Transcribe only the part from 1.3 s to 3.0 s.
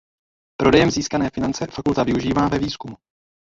finance fakulta využívá ve výzkumu.